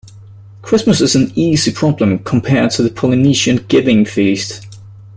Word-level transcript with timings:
Christmas 0.63 0.99
is 0.99 1.13
an 1.15 1.31
easy 1.35 1.71
problem 1.71 2.17
compared 2.23 2.75
with 2.75 2.87
a 2.87 2.89
Polynesian 2.89 3.57
giving-feast. 3.67 4.65